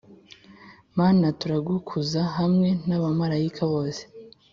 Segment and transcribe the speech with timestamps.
[0.97, 4.01] Mana turagukuza hamwe n’abamarayika bose